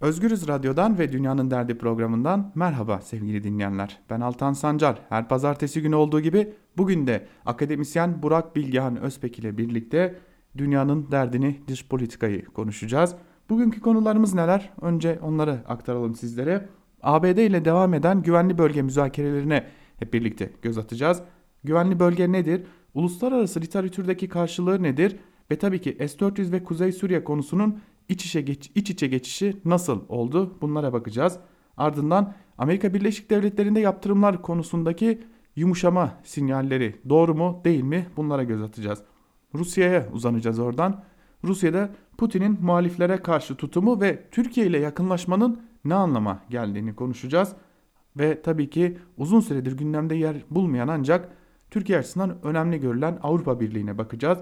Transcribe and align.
Özgürüz 0.00 0.48
Radyo'dan 0.48 0.98
ve 0.98 1.12
Dünyanın 1.12 1.50
Derdi 1.50 1.78
programından 1.78 2.52
merhaba 2.54 3.00
sevgili 3.00 3.44
dinleyenler. 3.44 3.98
Ben 4.10 4.20
Altan 4.20 4.52
Sancar. 4.52 5.02
Her 5.08 5.28
pazartesi 5.28 5.82
günü 5.82 5.94
olduğu 5.94 6.20
gibi 6.20 6.52
bugün 6.76 7.06
de 7.06 7.26
akademisyen 7.46 8.22
Burak 8.22 8.56
Bilgehan 8.56 8.96
Özpek 8.96 9.38
ile 9.38 9.58
birlikte 9.58 10.16
dünyanın 10.58 11.10
derdini, 11.10 11.60
dış 11.68 11.88
politikayı 11.88 12.44
konuşacağız. 12.44 13.14
Bugünkü 13.50 13.80
konularımız 13.80 14.34
neler? 14.34 14.70
Önce 14.80 15.18
onları 15.22 15.60
aktaralım 15.68 16.14
sizlere. 16.14 16.68
ABD 17.02 17.38
ile 17.38 17.64
devam 17.64 17.94
eden 17.94 18.22
güvenli 18.22 18.58
bölge 18.58 18.82
müzakerelerine 18.82 19.66
hep 19.96 20.12
birlikte 20.12 20.50
göz 20.62 20.78
atacağız. 20.78 21.22
Güvenli 21.64 22.00
bölge 22.00 22.32
nedir? 22.32 22.62
Uluslararası 22.94 23.60
literatürdeki 23.60 24.28
karşılığı 24.28 24.82
nedir? 24.82 25.16
Ve 25.50 25.58
tabii 25.58 25.80
ki 25.80 25.96
S-400 26.08 26.52
ve 26.52 26.64
Kuzey 26.64 26.92
Suriye 26.92 27.24
konusunun 27.24 27.80
iç 28.10 28.26
içe, 28.26 28.40
geç, 28.40 28.70
iç 28.74 28.90
içe 28.90 29.06
geçişi 29.06 29.56
nasıl 29.64 30.00
oldu? 30.08 30.54
Bunlara 30.60 30.92
bakacağız. 30.92 31.38
Ardından 31.76 32.34
Amerika 32.58 32.94
Birleşik 32.94 33.30
Devletleri'nde 33.30 33.80
yaptırımlar 33.80 34.42
konusundaki 34.42 35.22
yumuşama 35.56 36.12
sinyalleri 36.24 36.96
doğru 37.08 37.34
mu 37.34 37.60
değil 37.64 37.82
mi? 37.82 38.06
Bunlara 38.16 38.44
göz 38.44 38.62
atacağız. 38.62 39.02
Rusya'ya 39.54 40.08
uzanacağız 40.12 40.58
oradan. 40.58 41.04
Rusya'da 41.44 41.90
Putin'in 42.18 42.58
muhaliflere 42.62 43.16
karşı 43.16 43.54
tutumu 43.54 44.00
ve 44.00 44.24
Türkiye 44.30 44.66
ile 44.66 44.78
yakınlaşmanın 44.78 45.60
ne 45.84 45.94
anlama 45.94 46.40
geldiğini 46.50 46.94
konuşacağız. 46.94 47.52
Ve 48.16 48.42
tabii 48.42 48.70
ki 48.70 48.98
uzun 49.16 49.40
süredir 49.40 49.76
gündemde 49.76 50.14
yer 50.14 50.36
bulmayan 50.50 50.88
ancak 50.88 51.28
Türkiye 51.70 51.98
açısından 51.98 52.36
önemli 52.42 52.80
görülen 52.80 53.18
Avrupa 53.22 53.60
Birliği'ne 53.60 53.98
bakacağız. 53.98 54.38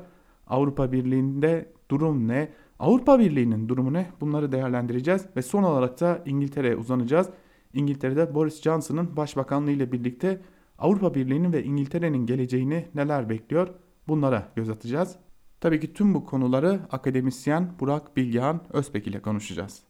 Avrupa 0.47 0.93
Birliği'nde 0.93 1.73
durum 1.91 2.29
ne? 2.29 2.49
Avrupa 2.79 3.19
Birliği'nin 3.19 3.69
durumu 3.69 3.93
ne? 3.93 4.07
Bunları 4.21 4.53
değerlendireceğiz 4.53 5.27
ve 5.37 5.43
son 5.43 5.63
olarak 5.63 6.01
da 6.01 6.23
İngiltere'ye 6.27 6.77
uzanacağız. 6.77 7.29
İngiltere'de 7.73 8.35
Boris 8.35 8.63
Johnson'ın 8.63 9.17
başbakanlığı 9.17 9.71
ile 9.71 9.93
birlikte 9.93 10.41
Avrupa 10.79 11.15
Birliği'nin 11.15 11.53
ve 11.53 11.65
İngiltere'nin 11.65 12.27
geleceğini 12.27 12.89
neler 12.95 13.29
bekliyor? 13.29 13.69
Bunlara 14.09 14.49
göz 14.57 14.71
atacağız. 14.71 15.17
Tabii 15.61 15.81
ki 15.81 15.93
tüm 15.93 16.15
bu 16.15 16.27
konuları 16.27 16.81
akademisyen 16.93 17.73
Burak 17.81 18.17
Bilgehan 18.17 18.61
Özbek 18.73 19.07
ile 19.07 19.23
konuşacağız. 19.23 19.83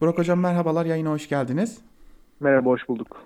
Burak 0.00 0.18
Hocam 0.18 0.40
merhabalar, 0.40 0.86
yayına 0.86 1.10
hoş 1.10 1.28
geldiniz. 1.28 1.78
Merhaba, 2.40 2.70
hoş 2.70 2.88
bulduk. 2.88 3.16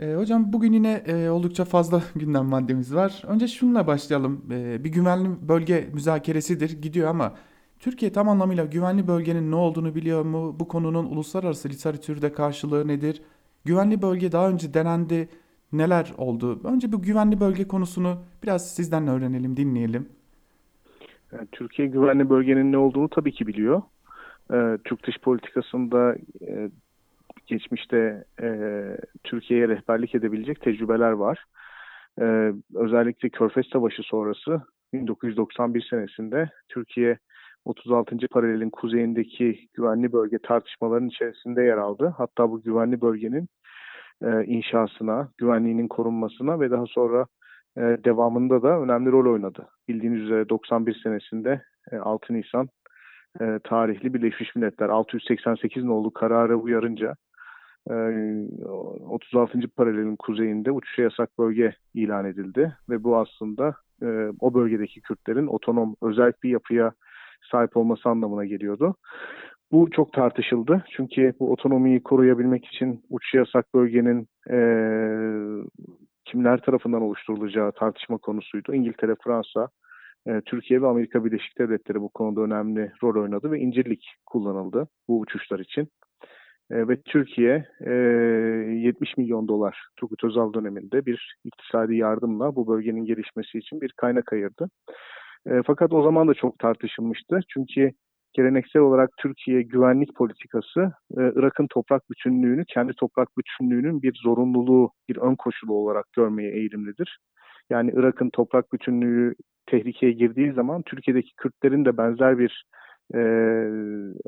E, 0.00 0.14
hocam 0.14 0.52
bugün 0.52 0.72
yine 0.72 0.92
e, 1.06 1.30
oldukça 1.30 1.64
fazla 1.64 2.02
gündem 2.16 2.44
maddemiz 2.44 2.94
var. 2.94 3.22
Önce 3.26 3.48
şununla 3.48 3.86
başlayalım. 3.86 4.44
E, 4.50 4.84
bir 4.84 4.92
güvenli 4.92 5.48
bölge 5.48 5.90
müzakeresidir, 5.92 6.82
gidiyor 6.82 7.08
ama 7.08 7.34
Türkiye 7.78 8.12
tam 8.12 8.28
anlamıyla 8.28 8.64
güvenli 8.64 9.08
bölgenin 9.08 9.50
ne 9.50 9.56
olduğunu 9.56 9.94
biliyor 9.94 10.24
mu? 10.24 10.56
Bu 10.60 10.68
konunun 10.68 11.04
uluslararası 11.04 11.68
literatürde 11.68 12.32
karşılığı 12.32 12.88
nedir? 12.88 13.22
Güvenli 13.64 14.02
bölge 14.02 14.32
daha 14.32 14.48
önce 14.48 14.74
denendi, 14.74 15.28
neler 15.72 16.12
oldu? 16.18 16.60
Önce 16.64 16.92
bu 16.92 17.02
güvenli 17.02 17.40
bölge 17.40 17.68
konusunu 17.68 18.18
biraz 18.42 18.74
sizden 18.74 19.08
öğrenelim, 19.08 19.56
dinleyelim. 19.56 20.08
Yani 21.32 21.48
Türkiye 21.52 21.88
güvenli 21.88 22.30
bölgenin 22.30 22.72
ne 22.72 22.78
olduğunu 22.78 23.08
tabii 23.08 23.32
ki 23.32 23.46
biliyor. 23.46 23.82
Ee, 24.52 24.78
Türk 24.84 25.06
dış 25.06 25.18
politikasında 25.18 26.16
e, 26.48 26.70
geçmişte 27.46 28.24
e, 28.42 28.48
Türkiye'ye 29.24 29.68
rehberlik 29.68 30.14
edebilecek 30.14 30.60
tecrübeler 30.60 31.10
var. 31.10 31.44
Ee, 32.20 32.52
özellikle 32.74 33.28
Körfez 33.28 33.66
Savaşı 33.72 34.02
sonrası 34.02 34.62
1991 34.92 35.86
senesinde 35.90 36.50
Türkiye 36.68 37.18
36. 37.66 38.28
paralelin 38.30 38.70
kuzeyindeki 38.70 39.68
güvenli 39.74 40.12
bölge 40.12 40.38
tartışmalarının 40.38 41.08
içerisinde 41.08 41.62
yer 41.62 41.76
aldı. 41.76 42.14
Hatta 42.16 42.50
bu 42.50 42.62
güvenli 42.62 43.00
bölgenin 43.00 43.48
e, 44.22 44.44
inşasına, 44.44 45.28
güvenliğinin 45.38 45.88
korunmasına 45.88 46.60
ve 46.60 46.70
daha 46.70 46.86
sonra 46.86 47.26
e, 47.76 47.80
devamında 47.80 48.62
da 48.62 48.80
önemli 48.80 49.12
rol 49.12 49.32
oynadı. 49.32 49.68
Bildiğiniz 49.88 50.22
üzere 50.22 50.48
91 50.48 51.00
senesinde 51.02 51.62
e, 51.92 51.96
6 51.96 52.34
Nisan 52.34 52.68
e, 53.40 53.58
tarihli 53.64 54.14
Birleşmiş 54.14 54.56
Milletler 54.56 54.88
688 54.88 55.84
nolu 55.84 56.12
kararı 56.12 56.56
uyarınca 56.56 57.14
36. 57.86 59.58
E, 59.58 59.60
paralelin 59.76 60.16
kuzeyinde 60.16 60.70
uçuşa 60.70 61.02
yasak 61.02 61.38
bölge 61.38 61.74
ilan 61.94 62.24
edildi 62.24 62.76
ve 62.88 63.04
bu 63.04 63.16
aslında 63.16 63.74
e, 64.02 64.06
o 64.40 64.54
bölgedeki 64.54 65.00
Kürtlerin 65.00 65.46
otonom 65.46 65.96
özel 66.02 66.32
bir 66.42 66.50
yapıya 66.50 66.92
sahip 67.50 67.76
olması 67.76 68.08
anlamına 68.08 68.44
geliyordu. 68.44 68.94
Bu 69.72 69.90
çok 69.90 70.12
tartışıldı. 70.12 70.84
Çünkü 70.96 71.32
bu 71.40 71.52
otonomiyi 71.52 72.02
koruyabilmek 72.02 72.64
için 72.64 73.04
uçuş 73.10 73.34
yasak 73.34 73.74
bölgenin 73.74 74.28
e, 74.50 74.58
kimler 76.24 76.60
tarafından 76.60 77.02
oluşturulacağı 77.02 77.72
tartışma 77.72 78.18
konusuydu. 78.18 78.74
İngiltere, 78.74 79.14
Fransa, 79.24 79.68
e, 80.26 80.40
Türkiye 80.40 80.82
ve 80.82 80.86
Amerika 80.86 81.24
Birleşik 81.24 81.58
Devletleri 81.58 82.00
bu 82.00 82.08
konuda 82.08 82.40
önemli 82.40 82.92
rol 83.02 83.22
oynadı 83.22 83.50
ve 83.50 83.58
incirlik 83.58 84.14
kullanıldı 84.26 84.88
bu 85.08 85.20
uçuşlar 85.20 85.58
için. 85.58 85.88
E, 86.70 86.88
ve 86.88 87.02
Türkiye 87.02 87.68
e, 87.86 87.90
70 87.90 89.16
milyon 89.16 89.48
dolar 89.48 89.88
Turgut 89.96 90.24
Özal 90.24 90.52
döneminde 90.52 91.06
bir 91.06 91.36
iktisadi 91.44 91.96
yardımla 91.96 92.56
bu 92.56 92.68
bölgenin 92.68 93.04
gelişmesi 93.04 93.58
için 93.58 93.80
bir 93.80 93.92
kaynak 93.96 94.32
ayırdı. 94.32 94.68
E, 95.46 95.62
fakat 95.66 95.92
o 95.92 96.02
zaman 96.02 96.28
da 96.28 96.34
çok 96.34 96.58
tartışılmıştı. 96.58 97.40
Çünkü 97.48 97.92
geleneksel 98.32 98.82
olarak 98.82 99.10
Türkiye 99.18 99.62
güvenlik 99.62 100.14
politikası 100.14 100.80
e, 101.18 101.20
Irak'ın 101.34 101.66
toprak 101.66 102.10
bütünlüğünü, 102.10 102.64
kendi 102.64 102.92
toprak 102.92 103.28
bütünlüğünün 103.38 104.02
bir 104.02 104.20
zorunluluğu, 104.22 104.90
bir 105.08 105.16
ön 105.16 105.34
koşulu 105.34 105.74
olarak 105.74 106.12
görmeye 106.12 106.52
eğilimlidir. 106.52 107.18
Yani 107.70 107.92
Irak'ın 107.94 108.30
toprak 108.30 108.72
bütünlüğü 108.72 109.34
tehlikeye 109.66 110.12
girdiği 110.12 110.52
zaman 110.52 110.82
Türkiye'deki 110.82 111.34
Kürtlerin 111.36 111.84
de 111.84 111.96
benzer 111.96 112.38
bir 112.38 112.64
e, 113.14 113.20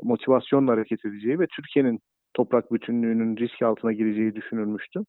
motivasyonla 0.03 0.71
hareket 0.71 1.05
edeceği 1.05 1.39
ve 1.39 1.47
Türkiye'nin 1.55 1.99
toprak 2.33 2.71
bütünlüğünün 2.71 3.37
risk 3.37 3.61
altına 3.61 3.93
gireceği 3.93 4.35
düşünülmüştü. 4.35 4.99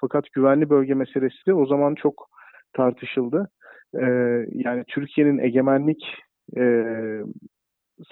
Fakat 0.00 0.24
güvenli 0.32 0.70
bölge 0.70 0.94
meselesi 0.94 1.46
de 1.46 1.54
o 1.54 1.66
zaman 1.66 1.94
çok 1.94 2.28
tartışıldı 2.72 3.48
e, 3.94 4.06
yani 4.52 4.84
Türkiye'nin 4.88 5.38
egemenlik 5.38 6.14
e, 6.56 6.62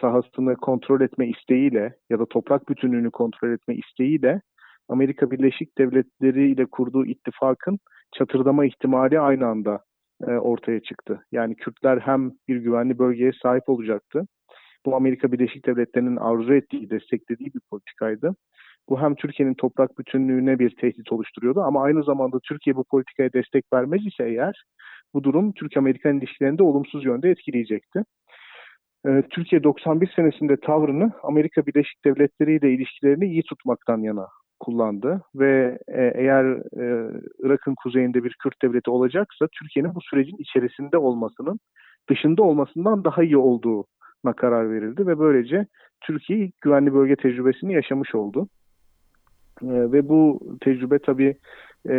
sahasını 0.00 0.56
kontrol 0.56 1.00
etme 1.00 1.28
isteğiyle 1.28 1.94
ya 2.10 2.18
da 2.18 2.26
toprak 2.26 2.68
bütünlüğünü 2.68 3.10
kontrol 3.10 3.50
etme 3.50 3.74
isteğiyle 3.74 4.40
Amerika 4.88 5.30
Birleşik 5.30 5.78
Devletleri 5.78 6.50
ile 6.50 6.66
kurduğu 6.66 7.06
ittifakın 7.06 7.78
çatırdama 8.12 8.66
ihtimali 8.66 9.20
aynı 9.20 9.46
anda 9.46 9.80
e, 10.26 10.30
ortaya 10.30 10.80
çıktı. 10.80 11.24
Yani 11.32 11.56
Kürtler 11.56 11.98
hem 11.98 12.32
bir 12.48 12.56
güvenli 12.56 12.98
bölgeye 12.98 13.32
sahip 13.42 13.68
olacaktı. 13.68 14.26
Bu 14.86 14.96
Amerika 14.96 15.32
Birleşik 15.32 15.66
Devletleri'nin 15.66 16.16
arzu 16.16 16.54
ettiği, 16.54 16.90
desteklediği 16.90 17.54
bir 17.54 17.60
politikaydı. 17.70 18.34
Bu 18.88 19.00
hem 19.00 19.14
Türkiye'nin 19.14 19.54
toprak 19.54 19.98
bütünlüğüne 19.98 20.58
bir 20.58 20.76
tehdit 20.76 21.12
oluşturuyordu 21.12 21.60
ama 21.60 21.82
aynı 21.82 22.04
zamanda 22.04 22.40
Türkiye 22.40 22.76
bu 22.76 22.84
politikaya 22.84 23.32
destek 23.32 23.64
vermez 23.72 24.06
ise 24.06 24.24
eğer 24.24 24.64
bu 25.14 25.24
durum 25.24 25.52
Türk-Amerikan 25.52 26.18
ilişkilerini 26.18 26.58
de 26.58 26.62
olumsuz 26.62 27.04
yönde 27.04 27.30
etkileyecekti. 27.30 28.04
Ee, 29.06 29.22
Türkiye 29.30 29.64
91 29.64 30.12
senesinde 30.16 30.56
tavrını 30.56 31.12
Amerika 31.22 31.66
Birleşik 31.66 32.04
Devletleri 32.04 32.56
ile 32.56 32.72
ilişkilerini 32.72 33.26
iyi 33.26 33.42
tutmaktan 33.42 33.98
yana 33.98 34.26
kullandı 34.60 35.22
ve 35.34 35.78
e, 35.88 36.12
eğer 36.14 36.44
e, 36.82 37.10
Irak'ın 37.42 37.74
kuzeyinde 37.74 38.24
bir 38.24 38.36
Kürt 38.42 38.62
devleti 38.62 38.90
olacaksa 38.90 39.46
Türkiye'nin 39.52 39.94
bu 39.94 40.00
sürecin 40.00 40.36
içerisinde 40.38 40.98
olmasının 40.98 41.58
dışında 42.10 42.42
olmasından 42.42 43.04
daha 43.04 43.22
iyi 43.22 43.36
olduğuna 43.36 44.32
karar 44.36 44.70
verildi 44.70 45.06
ve 45.06 45.18
böylece 45.18 45.66
Türkiye 46.00 46.50
güvenli 46.60 46.94
bölge 46.94 47.16
tecrübesini 47.16 47.72
yaşamış 47.72 48.14
oldu. 48.14 48.48
E, 49.62 49.68
ve 49.68 50.08
bu 50.08 50.40
tecrübe 50.60 50.98
tabii 50.98 51.36
e, 51.88 51.94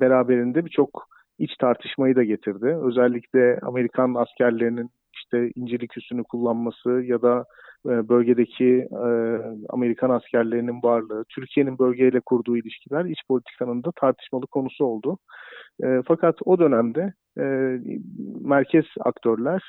beraberinde 0.00 0.64
birçok 0.64 1.08
iç 1.42 1.56
tartışmayı 1.56 2.16
da 2.16 2.24
getirdi. 2.24 2.66
Özellikle 2.66 3.58
Amerikan 3.62 4.14
askerlerinin 4.14 4.90
işte 5.14 5.50
İncirlik 5.54 5.98
üssünü 5.98 6.24
kullanması 6.24 6.90
ya 6.90 7.22
da 7.22 7.44
e, 7.86 8.08
bölgedeki 8.08 8.88
e, 8.92 9.08
Amerikan 9.68 10.10
askerlerinin 10.10 10.82
varlığı, 10.82 11.24
Türkiye'nin 11.28 11.78
bölgeyle 11.78 12.20
kurduğu 12.20 12.56
ilişkiler 12.56 13.04
iç 13.04 13.18
politikanın 13.28 13.84
da 13.84 13.92
tartışmalı 13.96 14.46
konusu 14.46 14.84
oldu. 14.84 15.18
E, 15.84 16.02
fakat 16.06 16.36
o 16.44 16.58
dönemde 16.58 17.12
merkez 18.44 18.84
aktörler 19.00 19.62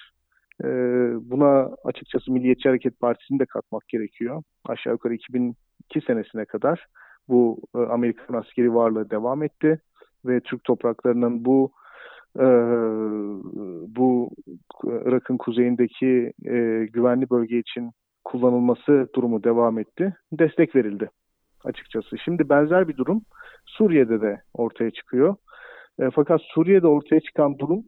buna 1.21 1.69
açıkçası 1.83 2.31
Milliyetçi 2.31 2.69
Hareket 2.69 2.99
Partisi'ni 2.99 3.39
de 3.39 3.45
katmak 3.45 3.87
gerekiyor. 3.87 4.43
Aşağı 4.65 4.93
yukarı 4.93 5.13
2002 5.13 6.01
senesine 6.07 6.45
kadar 6.45 6.85
bu 7.27 7.61
Amerikan 7.89 8.33
askeri 8.33 8.73
varlığı 8.73 9.09
devam 9.09 9.43
etti 9.43 9.79
ve 10.25 10.39
Türk 10.39 10.63
topraklarının 10.63 11.45
bu 11.45 11.71
e, 12.39 12.45
bu 13.95 14.29
Irak'ın 14.83 15.37
kuzeyindeki 15.37 16.33
e, 16.45 16.87
güvenli 16.93 17.29
bölge 17.29 17.59
için 17.59 17.91
kullanılması 18.23 19.07
durumu 19.15 19.43
devam 19.43 19.79
etti. 19.79 20.15
Destek 20.31 20.75
verildi 20.75 21.09
açıkçası. 21.63 22.17
Şimdi 22.17 22.49
benzer 22.49 22.87
bir 22.87 22.97
durum 22.97 23.21
Suriye'de 23.65 24.21
de 24.21 24.41
ortaya 24.53 24.91
çıkıyor. 24.91 25.35
E, 25.99 26.09
fakat 26.15 26.41
Suriye'de 26.41 26.87
ortaya 26.87 27.19
çıkan 27.19 27.59
durum 27.59 27.79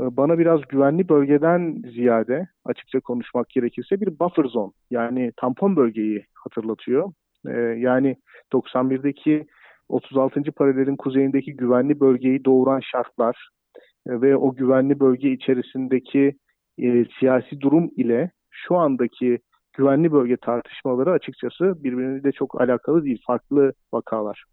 e, 0.00 0.16
bana 0.16 0.38
biraz 0.38 0.60
güvenli 0.68 1.08
bölgeden 1.08 1.82
ziyade 1.94 2.48
açıkça 2.64 3.00
konuşmak 3.00 3.48
gerekirse 3.48 4.00
bir 4.00 4.18
buffer 4.18 4.44
zone 4.44 4.72
yani 4.90 5.32
tampon 5.36 5.76
bölgeyi 5.76 6.26
hatırlatıyor. 6.34 7.12
E, 7.46 7.58
yani 7.60 8.16
91'deki 8.52 9.46
36. 9.90 10.42
paralelin 10.56 10.96
kuzeyindeki 10.96 11.56
güvenli 11.56 12.00
bölgeyi 12.00 12.44
doğuran 12.44 12.80
şartlar 12.92 13.48
e, 14.06 14.20
ve 14.20 14.36
o 14.36 14.54
güvenli 14.54 15.00
bölge 15.00 15.32
içerisindeki 15.32 16.36
e, 16.78 17.04
siyasi 17.20 17.60
durum 17.60 17.90
ile 17.96 18.30
şu 18.50 18.76
andaki 18.76 19.38
güvenli 19.72 20.12
bölge 20.12 20.36
tartışmaları 20.36 21.10
açıkçası 21.10 21.84
birbirine 21.84 22.32
çok 22.32 22.60
alakalı 22.60 23.04
değil, 23.04 23.22
farklı 23.26 23.72
vakalar. 23.92 24.44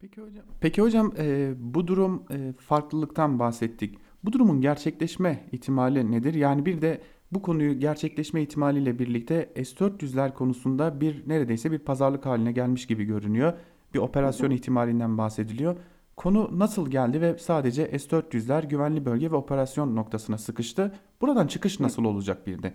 Peki 0.00 0.20
hocam, 0.20 0.44
Peki 0.60 0.82
hocam 0.82 1.12
e, 1.18 1.52
bu 1.56 1.86
durum 1.86 2.22
e, 2.30 2.52
farklılıktan 2.52 3.38
bahsettik. 3.38 3.98
Bu 4.24 4.32
durumun 4.32 4.60
gerçekleşme 4.60 5.44
ihtimali 5.52 6.10
nedir? 6.10 6.34
Yani 6.34 6.66
bir 6.66 6.82
de 6.82 7.00
bu 7.32 7.42
konuyu 7.42 7.78
gerçekleşme 7.80 8.42
ihtimaliyle 8.42 8.98
birlikte 8.98 9.48
S-400'ler 9.56 10.34
konusunda 10.34 11.00
bir 11.00 11.28
neredeyse 11.28 11.72
bir 11.72 11.78
pazarlık 11.78 12.26
haline 12.26 12.52
gelmiş 12.52 12.86
gibi 12.86 13.04
görünüyor. 13.04 13.52
Bir 13.94 13.98
operasyon 13.98 14.50
ihtimalinden 14.50 15.18
bahsediliyor. 15.18 15.76
Konu 16.16 16.58
nasıl 16.58 16.90
geldi 16.90 17.20
ve 17.20 17.38
sadece 17.38 17.98
S-400'ler 17.98 18.68
güvenli 18.68 19.04
bölge 19.04 19.30
ve 19.30 19.36
operasyon 19.36 19.96
noktasına 19.96 20.38
sıkıştı. 20.38 20.92
Buradan 21.20 21.46
çıkış 21.46 21.80
nasıl 21.80 22.04
olacak 22.04 22.46
bir 22.46 22.62
de? 22.62 22.72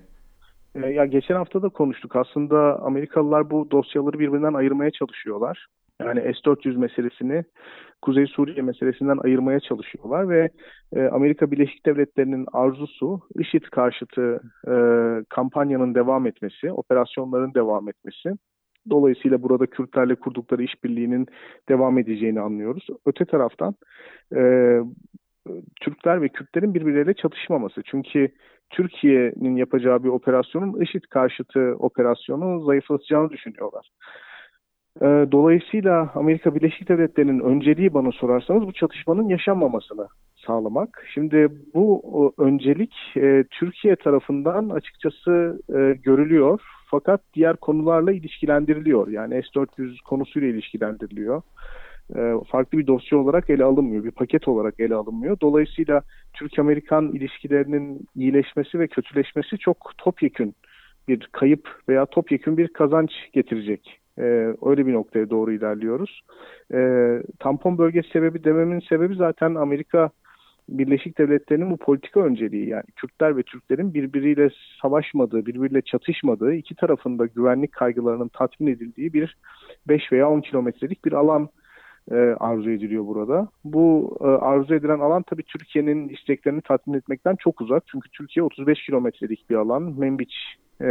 E, 0.76 0.80
ya 0.88 1.06
geçen 1.06 1.36
hafta 1.36 1.62
da 1.62 1.70
konuştuk. 1.70 2.16
Aslında 2.16 2.80
Amerikalılar 2.82 3.50
bu 3.50 3.72
dosyaları 3.72 4.20
birbirinden 4.20 4.54
ayırmaya 4.54 4.92
çalışıyorlar. 4.92 5.68
Yani 6.02 6.20
S-400 6.20 6.78
meselesini 6.78 7.44
Kuzey 8.02 8.28
Suriye 8.28 8.62
meselesinden 8.62 9.18
ayırmaya 9.18 9.60
çalışıyorlar 9.60 10.30
ve 10.30 10.50
e, 10.96 11.02
Amerika 11.02 11.52
Birleşik 11.52 11.86
Devletleri'nin 11.86 12.46
arzusu 12.54 13.20
IŞİD 13.40 13.64
karşıtı 13.64 14.42
e, 14.68 14.74
kampanyanın 15.30 15.96
devam 15.96 16.28
etmesi, 16.28 16.72
operasyonların 16.72 17.54
devam 17.54 17.90
etmesi. 17.90 18.30
Dolayısıyla 18.90 19.42
burada 19.42 19.66
Kürtlerle 19.66 20.16
kurdukları 20.16 20.64
işbirliğinin 20.64 21.28
devam 21.70 21.98
edeceğini 21.98 22.42
anlıyoruz. 22.42 22.88
Öte 23.06 23.26
taraftan 23.26 23.76
e, 24.36 24.42
Türkler 25.82 26.22
ve 26.22 26.30
Kürtlerin 26.30 26.74
birbirleriyle 26.74 27.14
çatışmaması. 27.14 27.82
Çünkü 27.86 28.30
Türkiye'nin 28.70 29.56
yapacağı 29.56 30.04
bir 30.04 30.10
operasyonun 30.10 30.82
IŞİD 30.82 31.04
karşıtı 31.10 31.76
operasyonu 31.80 32.66
zayıflatacağını 32.66 33.30
düşünüyorlar. 33.30 33.90
Ee, 35.02 35.06
dolayısıyla 35.32 36.12
Amerika 36.16 36.56
Birleşik 36.56 36.90
Devletleri'nin 36.90 37.40
önceliği 37.40 37.94
bana 37.94 38.12
sorarsanız 38.12 38.68
bu 38.68 38.74
çatışmanın 38.74 39.30
yaşanmamasını 39.30 40.08
sağlamak. 40.46 41.06
Şimdi 41.14 41.50
bu 41.74 42.34
öncelik 42.38 42.94
e, 43.18 43.44
Türkiye 43.52 43.96
tarafından 43.96 44.70
açıkçası 44.70 45.60
e, 45.70 45.94
görülüyor 46.04 46.62
fakat 46.92 47.22
diğer 47.34 47.56
konularla 47.56 48.12
ilişkilendiriliyor. 48.12 49.08
Yani 49.08 49.44
S-400 49.44 50.04
konusuyla 50.06 50.48
ilişkilendiriliyor. 50.48 51.42
E, 52.16 52.34
farklı 52.48 52.78
bir 52.78 52.88
dosya 52.88 53.18
olarak 53.18 53.50
ele 53.50 53.64
alınmıyor, 53.64 54.04
bir 54.04 54.12
paket 54.12 54.48
olarak 54.48 54.80
ele 54.80 54.96
alınmıyor. 54.96 55.40
Dolayısıyla 55.42 56.02
Türk-Amerikan 56.34 57.12
ilişkilerinin 57.12 58.08
iyileşmesi 58.16 58.80
ve 58.80 58.88
kötüleşmesi 58.88 59.58
çok 59.58 59.92
topyekün 59.98 60.56
bir 61.08 61.30
kayıp 61.32 61.70
veya 61.90 62.06
topyekün 62.06 62.58
bir 62.58 62.68
kazanç 62.68 63.12
getirecek. 63.34 64.00
Ee, 64.20 64.56
öyle 64.66 64.86
bir 64.88 64.94
noktaya 64.94 65.30
doğru 65.30 65.52
ilerliyoruz. 65.52 66.22
Ee, 66.74 67.24
tampon 67.40 67.78
bölgesi 67.78 68.10
sebebi 68.10 68.44
dememin 68.44 68.80
sebebi 68.80 69.16
zaten 69.16 69.56
Amerika 69.56 70.10
Birleşik 70.78 71.18
Devletleri'nin 71.18 71.72
bu 71.72 71.78
politika 71.78 72.20
önceliği 72.20 72.70
yani 72.70 72.84
Kürtler 72.96 73.38
ve 73.38 73.44
Türklerin 73.44 73.94
birbiriyle 73.94 74.50
savaşmadığı, 74.82 75.46
birbiriyle 75.46 75.82
çatışmadığı, 75.82 76.54
iki 76.54 76.76
tarafında 76.76 77.26
güvenlik 77.26 77.72
kaygılarının 77.72 78.28
tatmin 78.28 78.74
edildiği 78.74 79.14
bir 79.14 79.38
5 79.88 80.12
veya 80.12 80.30
10 80.30 80.42
kilometrelik 80.42 81.06
bir 81.06 81.12
alan 81.12 81.50
e, 82.12 82.16
arzu 82.40 82.72
ediliyor 82.72 83.06
burada. 83.06 83.48
Bu 83.64 84.18
e, 84.22 84.26
arzu 84.26 84.76
edilen 84.76 85.00
alan 85.00 85.24
tabii 85.24 85.44
Türkiye'nin 85.44 86.10
isteklerini 86.10 86.62
tatmin 86.62 86.98
etmekten 86.98 87.36
çok 87.36 87.62
uzak. 87.62 87.84
Çünkü 87.92 88.10
Türkiye 88.10 88.44
35 88.44 88.86
kilometrelik 88.86 89.50
bir 89.50 89.56
alan. 89.56 89.84
Membiç 89.98 90.34
e, 90.82 90.86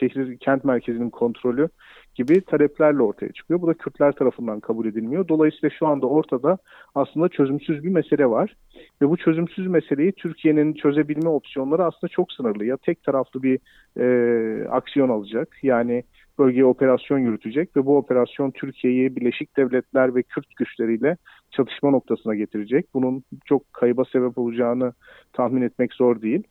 şehir 0.00 0.36
kent 0.36 0.64
merkezinin 0.64 1.10
kontrolü 1.10 1.68
gibi 2.14 2.40
taleplerle 2.40 3.02
ortaya 3.02 3.32
çıkıyor. 3.32 3.62
Bu 3.62 3.66
da 3.66 3.74
Kürtler 3.74 4.12
tarafından 4.12 4.60
kabul 4.60 4.86
edilmiyor. 4.86 5.28
Dolayısıyla 5.28 5.70
şu 5.78 5.86
anda 5.86 6.06
ortada 6.06 6.58
aslında 6.94 7.28
çözümsüz 7.28 7.84
bir 7.84 7.88
mesele 7.88 8.26
var. 8.26 8.56
Ve 9.02 9.08
bu 9.08 9.16
çözümsüz 9.16 9.66
meseleyi 9.66 10.12
Türkiye'nin 10.12 10.72
çözebilme 10.72 11.28
opsiyonları 11.28 11.84
aslında 11.84 12.08
çok 12.08 12.32
sınırlı. 12.32 12.64
Ya 12.64 12.76
tek 12.76 13.02
taraflı 13.02 13.42
bir 13.42 13.58
e, 14.00 14.68
aksiyon 14.68 15.08
alacak. 15.08 15.48
Yani 15.62 16.02
bölgeye 16.38 16.64
operasyon 16.64 17.18
yürütecek 17.18 17.76
ve 17.76 17.86
bu 17.86 17.96
operasyon 17.96 18.50
Türkiye'yi 18.50 19.16
Birleşik 19.16 19.56
Devletler 19.56 20.14
ve 20.14 20.22
Kürt 20.22 20.56
güçleriyle 20.56 21.16
çatışma 21.50 21.90
noktasına 21.90 22.34
getirecek. 22.34 22.86
Bunun 22.94 23.22
çok 23.44 23.72
kayıba 23.72 24.04
sebep 24.04 24.38
olacağını 24.38 24.92
tahmin 25.32 25.62
etmek 25.62 25.94
zor 25.94 26.22
değil. 26.22 26.42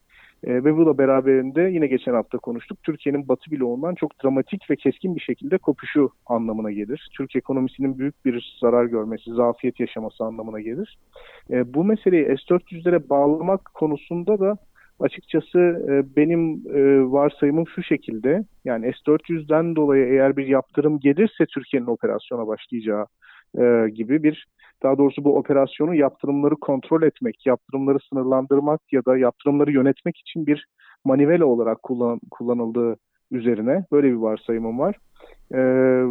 E, 0.44 0.64
ve 0.64 0.78
bu 0.78 0.86
da 0.86 0.98
beraberinde 0.98 1.62
yine 1.62 1.88
geçen 1.88 2.14
hafta 2.14 2.38
konuştuk. 2.38 2.84
Türkiye'nin 2.84 3.28
batı 3.28 3.52
bloğundan 3.52 3.96
çok 3.96 4.24
dramatik 4.24 4.70
ve 4.70 4.76
keskin 4.76 5.16
bir 5.16 5.22
şekilde 5.22 5.58
kopuşu 5.58 6.10
anlamına 6.26 6.72
gelir. 6.72 7.10
Türk 7.18 7.36
ekonomisinin 7.36 8.00
büyük 8.00 8.26
bir 8.26 8.58
zarar 8.62 8.86
görmesi, 8.86 9.32
zafiyet 9.32 9.80
yaşaması 9.80 10.24
anlamına 10.24 10.62
gelir. 10.62 10.98
E, 11.50 11.74
bu 11.74 11.84
meseleyi 11.84 12.26
S-400'lere 12.26 13.10
bağlamak 13.10 13.72
konusunda 13.74 14.40
da 14.40 14.58
açıkçası 15.00 15.60
e, 15.60 16.16
benim 16.16 16.62
e, 16.74 17.12
varsayımım 17.12 17.68
şu 17.68 17.84
şekilde. 17.84 18.44
Yani 18.66 18.92
S-400'den 18.94 19.76
dolayı 19.76 20.06
eğer 20.06 20.38
bir 20.38 20.48
yaptırım 20.48 21.00
gelirse 21.00 21.46
Türkiye'nin 21.46 21.88
operasyona 21.88 22.48
başlayacağı 22.48 23.06
e, 23.58 23.90
gibi 23.90 24.24
bir 24.24 24.46
daha 24.84 24.98
doğrusu 24.98 25.24
bu 25.24 25.38
operasyonu 25.38 25.96
yaptırımları 25.96 26.56
kontrol 26.56 27.04
etmek, 27.04 27.46
yaptırımları 27.46 27.98
sınırlandırmak 28.10 28.82
ya 28.92 29.06
da 29.06 29.18
yaptırımları 29.18 29.72
yönetmek 29.72 30.18
için 30.18 30.48
bir 30.48 30.66
manivela 31.06 31.46
olarak 31.46 31.84
kullan, 31.84 32.20
kullanıldığı 32.32 32.96
üzerine 33.32 33.86
böyle 33.92 34.08
bir 34.08 34.16
varsayımım 34.16 34.80
var. 34.80 34.96
Ee, 35.56 36.04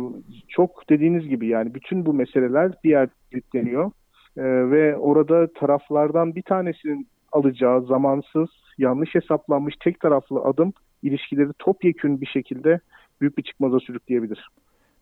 çok 0.49 0.91
dediğiniz 0.91 1.29
gibi 1.29 1.47
yani 1.47 1.75
bütün 1.75 2.07
bu 2.07 2.15
meseleler 2.15 2.73
bir 2.85 2.91
yer 2.91 3.09
deniyor 3.55 3.91
ee, 4.37 4.43
ve 4.71 4.97
orada 4.97 5.53
taraflardan 5.53 6.35
bir 6.35 6.43
tanesinin 6.43 7.09
alacağı 7.33 7.83
zamansız, 7.83 8.51
yanlış 8.79 9.15
hesaplanmış 9.15 9.75
tek 9.81 10.01
taraflı 10.01 10.41
adım 10.41 10.73
ilişkileri 11.03 11.53
topyekün 11.59 12.21
bir 12.21 12.27
şekilde 12.27 12.81
büyük 13.21 13.39
bir 13.39 13.43
çıkmaza 13.43 13.81
sürükleyebilir. 13.81 14.49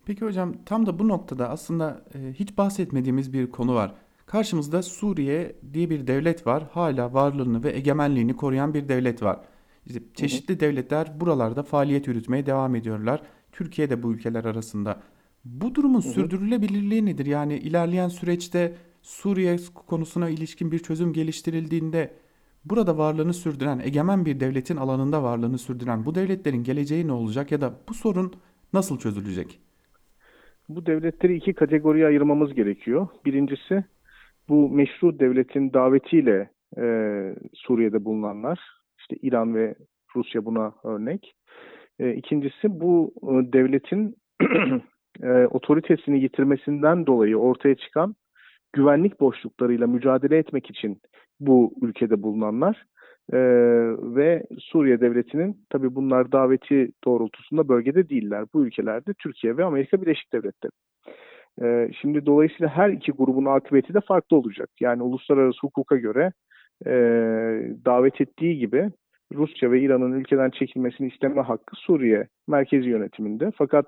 Peki 0.06 0.24
hocam 0.24 0.52
tam 0.66 0.86
da 0.86 0.98
bu 0.98 1.08
noktada 1.08 1.50
aslında 1.50 2.04
e, 2.14 2.32
hiç 2.32 2.58
bahsetmediğimiz 2.58 3.32
bir 3.32 3.50
konu 3.50 3.74
var. 3.74 3.94
Karşımızda 4.26 4.82
Suriye 4.82 5.56
diye 5.72 5.90
bir 5.90 6.06
devlet 6.06 6.46
var. 6.46 6.64
Hala 6.72 7.14
varlığını 7.14 7.64
ve 7.64 7.76
egemenliğini 7.76 8.36
koruyan 8.36 8.74
bir 8.74 8.88
devlet 8.88 9.22
var. 9.22 9.40
İşte 9.86 10.00
çeşitli 10.14 10.52
hı 10.52 10.56
hı. 10.56 10.60
devletler 10.60 11.20
buralarda 11.20 11.62
faaliyet 11.62 12.06
yürütmeye 12.06 12.46
devam 12.46 12.74
ediyorlar. 12.74 13.22
Türkiye 13.52 13.90
de 13.90 14.02
bu 14.02 14.12
ülkeler 14.12 14.44
arasında. 14.44 15.02
Bu 15.44 15.74
durumun 15.74 16.02
hı 16.02 16.08
hı. 16.08 16.12
sürdürülebilirliği 16.12 17.06
nedir? 17.06 17.26
Yani 17.26 17.58
ilerleyen 17.58 18.08
süreçte 18.08 18.74
Suriye 19.02 19.56
konusuna 19.74 20.28
ilişkin 20.28 20.72
bir 20.72 20.78
çözüm 20.78 21.12
geliştirildiğinde 21.12 22.14
burada 22.64 22.98
varlığını 22.98 23.32
sürdüren, 23.32 23.78
egemen 23.78 24.24
bir 24.24 24.40
devletin 24.40 24.76
alanında 24.76 25.22
varlığını 25.22 25.58
sürdüren 25.58 26.06
bu 26.06 26.14
devletlerin 26.14 26.64
geleceği 26.64 27.08
ne 27.08 27.12
olacak 27.12 27.52
ya 27.52 27.60
da 27.60 27.72
bu 27.88 27.94
sorun 27.94 28.32
nasıl 28.72 28.98
çözülecek? 28.98 29.60
Bu 30.68 30.86
devletleri 30.86 31.36
iki 31.36 31.54
kategoriye 31.54 32.06
ayırmamız 32.06 32.54
gerekiyor. 32.54 33.08
Birincisi 33.24 33.84
bu 34.48 34.70
meşru 34.70 35.18
devletin 35.18 35.72
davetiyle 35.72 36.50
e, 36.78 36.84
Suriye'de 37.54 38.04
bulunanlar. 38.04 38.60
İşte 38.98 39.16
İran 39.22 39.54
ve 39.54 39.74
Rusya 40.16 40.44
buna 40.44 40.72
örnek. 40.84 41.34
E, 41.98 42.14
ikincisi 42.14 42.80
bu 42.80 43.14
e, 43.22 43.52
devletin 43.52 44.16
e, 45.22 45.46
otoritesini 45.46 46.22
yitirmesinden 46.22 47.06
dolayı 47.06 47.36
ortaya 47.36 47.74
çıkan 47.74 48.14
güvenlik 48.72 49.20
boşluklarıyla 49.20 49.86
mücadele 49.86 50.38
etmek 50.38 50.70
için 50.70 51.00
bu 51.46 51.74
ülkede 51.82 52.22
bulunanlar 52.22 52.86
ee, 53.32 53.38
ve 53.98 54.42
Suriye 54.58 55.00
devletinin 55.00 55.56
tabi 55.70 55.94
bunlar 55.94 56.32
daveti 56.32 56.92
doğrultusunda 57.04 57.68
bölgede 57.68 58.08
değiller. 58.08 58.44
Bu 58.54 58.66
ülkelerde 58.66 59.14
Türkiye 59.14 59.56
ve 59.56 59.64
Amerika 59.64 60.02
Birleşik 60.02 60.32
Devletleri. 60.32 60.72
Ee, 61.62 61.90
şimdi 62.00 62.26
dolayısıyla 62.26 62.68
her 62.68 62.90
iki 62.90 63.12
grubun 63.12 63.44
akıbeti 63.44 63.94
de 63.94 64.00
farklı 64.00 64.36
olacak. 64.36 64.70
Yani 64.80 65.02
uluslararası 65.02 65.58
hukuka 65.62 65.96
göre 65.96 66.32
e, 66.86 66.92
davet 67.84 68.20
ettiği 68.20 68.58
gibi 68.58 68.90
Rusya 69.34 69.70
ve 69.72 69.80
İran'ın 69.80 70.12
ülkeden 70.12 70.50
çekilmesini 70.50 71.08
isteme 71.08 71.40
hakkı 71.40 71.76
Suriye 71.76 72.28
merkezi 72.48 72.88
yönetiminde. 72.88 73.52
Fakat 73.56 73.86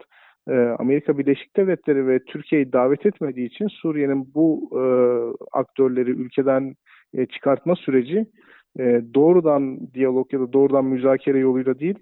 e, 0.48 0.54
Amerika 0.54 1.18
Birleşik 1.18 1.56
Devletleri 1.56 2.06
ve 2.06 2.24
Türkiye'yi 2.24 2.72
davet 2.72 3.06
etmediği 3.06 3.46
için 3.46 3.68
Suriye'nin 3.68 4.34
bu 4.34 4.70
e, 4.72 4.82
aktörleri 5.52 6.10
ülkeden 6.10 6.74
e, 7.14 7.26
çıkartma 7.26 7.76
süreci 7.76 8.26
e, 8.78 9.02
doğrudan 9.14 9.92
diyalog 9.94 10.32
ya 10.32 10.40
da 10.40 10.52
doğrudan 10.52 10.84
müzakere 10.84 11.38
yoluyla 11.38 11.78
değil 11.78 11.98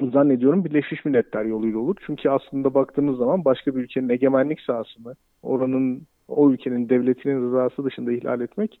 zannediyorum 0.00 0.64
Birleşmiş 0.64 1.04
Milletler 1.04 1.44
yoluyla 1.44 1.78
olur. 1.78 1.96
Çünkü 2.06 2.28
aslında 2.28 2.74
baktığınız 2.74 3.18
zaman 3.18 3.44
başka 3.44 3.76
bir 3.76 3.80
ülkenin 3.80 4.08
egemenlik 4.08 4.60
sahasını, 4.60 5.14
oranın 5.42 6.06
o 6.28 6.50
ülkenin 6.50 6.88
devletinin 6.88 7.42
rızası 7.42 7.84
dışında 7.84 8.12
ihlal 8.12 8.40
etmek 8.40 8.80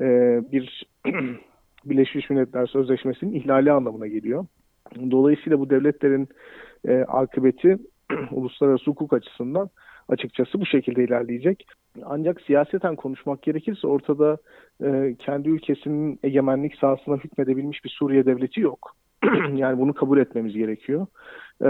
e, 0.00 0.06
bir 0.52 0.86
Birleşmiş 1.84 2.30
Milletler 2.30 2.66
Sözleşmesi'nin 2.66 3.32
ihlali 3.32 3.72
anlamına 3.72 4.06
geliyor. 4.06 4.46
Dolayısıyla 5.10 5.60
bu 5.60 5.70
devletlerin 5.70 6.28
e, 6.88 7.04
akıbeti 7.08 7.78
uluslararası 8.30 8.84
hukuk 8.84 9.12
açısından 9.12 9.70
açıkçası 10.08 10.60
bu 10.60 10.66
şekilde 10.66 11.04
ilerleyecek. 11.04 11.66
Ancak 12.04 12.40
siyaseten 12.40 12.96
konuşmak 12.96 13.42
gerekirse 13.42 13.86
ortada 13.86 14.36
e, 14.84 15.14
kendi 15.18 15.48
ülkesinin 15.48 16.18
egemenlik 16.22 16.74
sahasına 16.74 17.16
hükmedebilmiş 17.16 17.84
bir 17.84 17.90
Suriye 17.90 18.26
devleti 18.26 18.60
yok. 18.60 18.96
yani 19.54 19.78
bunu 19.78 19.94
kabul 19.94 20.18
etmemiz 20.18 20.54
gerekiyor. 20.54 21.06
Ee, 21.64 21.68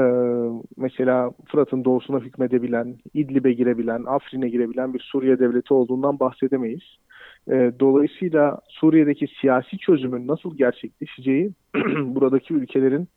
mesela 0.77 1.31
Fırat'ın 1.49 1.85
doğusuna 1.85 2.21
hükmedebilen, 2.21 2.97
İdlib'e 3.15 3.53
girebilen, 3.53 4.05
Afrin'e 4.07 4.49
girebilen 4.49 4.95
bir 4.95 5.01
Suriye 5.01 5.39
devleti 5.39 5.75
olduğundan 5.75 6.21
bahsedemeyiz. 6.21 6.83
Ee, 7.51 7.73
dolayısıyla 7.81 8.59
Suriye'deki 8.69 9.27
siyasi 9.41 9.79
çözümün 9.79 10.27
nasıl 10.27 10.57
gerçekleşeceği 10.57 11.51
buradaki 11.97 12.55
ülkelerin 12.55 13.09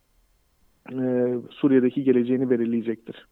e, 0.92 1.34
Suriye'deki 1.50 2.04
geleceğini 2.04 2.50
belirleyecektir. 2.50 3.28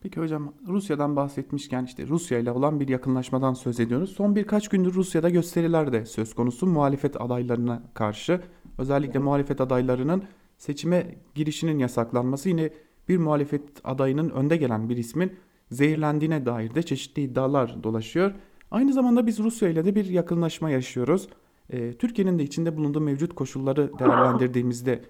Peki 0.00 0.20
hocam 0.20 0.54
Rusya'dan 0.66 1.16
bahsetmişken 1.16 1.84
işte 1.84 2.06
Rusya 2.06 2.38
ile 2.38 2.50
olan 2.50 2.80
bir 2.80 2.88
yakınlaşmadan 2.88 3.54
söz 3.54 3.80
ediyoruz. 3.80 4.12
Son 4.12 4.36
birkaç 4.36 4.68
gündür 4.68 4.94
Rusya'da 4.94 5.30
gösteriler 5.30 5.92
de 5.92 6.06
söz 6.06 6.34
konusu 6.34 6.66
muhalefet 6.66 7.20
adaylarına 7.20 7.82
karşı. 7.94 8.40
Özellikle 8.78 9.18
muhalefet 9.18 9.60
adaylarının 9.60 10.22
seçime 10.58 11.14
girişinin 11.34 11.78
yasaklanması 11.78 12.48
yine 12.48 12.70
bir 13.08 13.18
muhalefet 13.18 13.62
adayının 13.84 14.30
önde 14.30 14.56
gelen 14.56 14.88
bir 14.88 14.96
ismin 14.96 15.32
zehirlendiğine 15.70 16.46
dair 16.46 16.74
de 16.74 16.82
çeşitli 16.82 17.22
iddialar 17.22 17.82
dolaşıyor. 17.82 18.34
Aynı 18.70 18.92
zamanda 18.92 19.26
biz 19.26 19.38
Rusya 19.38 19.68
ile 19.68 19.84
de 19.84 19.94
bir 19.94 20.04
yakınlaşma 20.04 20.70
yaşıyoruz. 20.70 21.28
E, 21.70 21.92
Türkiye'nin 21.92 22.38
de 22.38 22.42
içinde 22.42 22.76
bulunduğu 22.76 23.00
mevcut 23.00 23.34
koşulları 23.34 23.98
değerlendirdiğimizde 23.98 25.02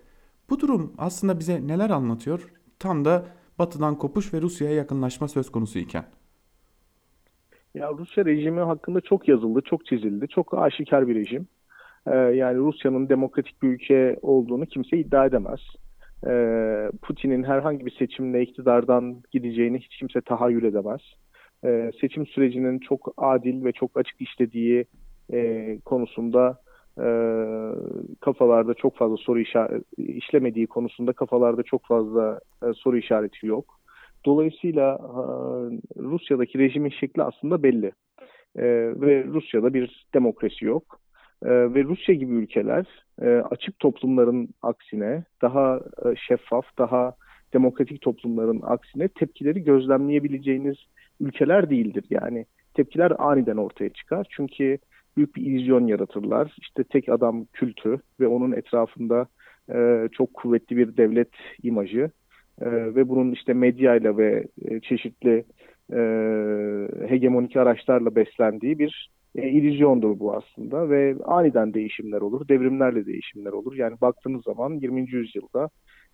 bu 0.51 0.61
durum 0.61 0.93
aslında 0.99 1.39
bize 1.39 1.67
neler 1.67 1.91
anlatıyor? 1.91 2.53
Tam 2.79 3.05
da 3.05 3.27
batıdan 3.59 3.99
kopuş 3.99 4.35
ve 4.35 4.41
Rusya'ya 4.43 4.75
yakınlaşma 4.75 5.29
söz 5.29 5.53
konusu 5.53 5.79
iken. 5.79 6.05
Ya 7.75 7.91
Rusya 7.99 8.25
rejimi 8.25 8.61
hakkında 8.61 9.01
çok 9.01 9.29
yazıldı, 9.29 9.61
çok 9.65 9.87
çizildi. 9.87 10.29
Çok 10.29 10.59
aşikar 10.59 11.09
bir 11.09 11.15
rejim. 11.15 11.49
Ee, 12.07 12.17
yani 12.17 12.59
Rusya'nın 12.59 13.09
demokratik 13.09 13.63
bir 13.63 13.69
ülke 13.69 14.17
olduğunu 14.23 14.67
kimse 14.67 14.99
iddia 14.99 15.27
edemez. 15.27 15.61
Ee, 16.27 16.91
Putin'in 17.03 17.43
herhangi 17.43 17.87
bir 17.87 17.97
seçimle 17.99 18.43
iktidardan 18.43 19.23
gideceğini 19.33 19.79
hiç 19.79 19.97
kimse 19.99 20.21
tahayyül 20.21 20.65
edemez. 20.65 21.01
Ee, 21.65 21.91
seçim 22.01 22.27
sürecinin 22.27 22.79
çok 22.79 23.15
adil 23.17 23.65
ve 23.65 23.73
çok 23.73 23.97
açık 23.97 24.21
işlediği 24.21 24.85
e, 25.33 25.79
konusunda 25.85 26.61
e, 26.99 27.09
kafalarda 28.21 28.75
çok 28.75 28.97
fazla 28.97 29.17
soru 29.17 29.41
işareti, 29.41 30.03
işlemediği 30.03 30.67
konusunda 30.67 31.13
kafalarda 31.13 31.63
çok 31.63 31.87
fazla 31.87 32.41
e, 32.63 32.73
soru 32.73 32.99
işareti 32.99 33.47
yok. 33.47 33.79
Dolayısıyla 34.25 34.99
Rusya'daki 35.97 36.59
rejimin 36.59 36.91
şekli 36.91 37.23
aslında 37.23 37.63
belli. 37.63 37.93
ve 38.57 39.25
Rusya'da 39.25 39.75
bir 39.75 40.07
demokrasi 40.15 40.65
yok. 40.65 40.99
E, 41.45 41.51
ve 41.51 41.85
Rusya 41.85 42.15
gibi 42.15 42.33
ülkeler 42.33 42.87
e, 43.23 43.29
açık 43.29 43.79
toplumların 43.79 44.49
aksine 44.63 45.25
daha 45.43 45.81
e, 46.05 46.17
şeffaf, 46.29 46.65
daha 46.79 47.15
demokratik 47.53 48.01
toplumların 48.01 48.61
aksine 48.63 49.09
tepkileri 49.09 49.65
gözlemleyebileceğiniz 49.65 50.77
ülkeler 51.21 51.71
değildir. 51.71 52.05
Yani 52.11 52.47
tepkiler 52.75 53.13
aniden 53.19 53.57
ortaya 53.57 53.89
çıkar. 53.89 54.27
Çünkü 54.31 54.79
büyük 55.19 55.37
bir 55.37 55.43
illüzyon 55.43 55.87
yaratırlar. 55.87 56.57
İşte 56.59 56.85
tek 56.85 57.09
adam 57.09 57.45
kültü 57.53 57.99
ve 58.21 58.27
onun 58.27 58.53
etrafında 58.53 59.27
e, 59.75 60.09
çok 60.13 60.35
kuvvetli 60.35 60.77
bir 60.77 60.97
devlet 60.97 61.29
imajı 61.63 62.11
e, 62.61 62.71
ve 62.71 63.09
bunun 63.09 63.33
işte 63.33 63.55
medyayla 63.55 64.17
ve 64.17 64.47
e, 64.65 64.81
çeşitli 64.81 65.45
e, 65.93 65.99
hegemonik 67.09 67.57
araçlarla 67.57 68.17
beslendiği 68.17 68.79
bir 68.79 69.11
e, 69.37 69.49
illüzyondur 69.49 70.19
bu 70.19 70.37
aslında 70.37 70.91
ve 70.91 71.17
aniden 71.25 71.75
değişimler 71.75 72.21
olur, 72.21 72.49
devrimlerle 72.49 73.07
değişimler 73.07 73.53
olur. 73.53 73.77
Yani 73.77 73.97
baktığınız 74.01 74.43
zaman 74.43 74.73
20. 74.73 75.11
yüzyılda 75.11 75.69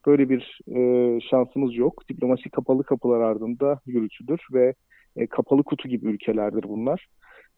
böyle 0.07 0.29
bir 0.29 0.61
e, 0.77 1.21
şansımız 1.21 1.77
yok. 1.77 2.09
Diplomasi 2.09 2.50
kapalı 2.50 2.85
kapılar 2.85 3.21
ardında 3.21 3.81
yürütülür 3.87 4.41
ve 4.53 4.75
e, 5.17 5.27
kapalı 5.27 5.62
kutu 5.62 5.88
gibi 5.88 6.07
ülkelerdir 6.07 6.62
bunlar. 6.62 7.07